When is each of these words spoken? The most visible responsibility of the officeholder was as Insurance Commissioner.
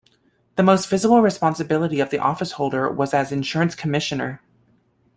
The 0.55 0.63
most 0.63 0.89
visible 0.89 1.21
responsibility 1.21 1.99
of 1.99 2.09
the 2.09 2.17
officeholder 2.17 2.91
was 2.91 3.13
as 3.13 3.31
Insurance 3.31 3.75
Commissioner. 3.75 4.41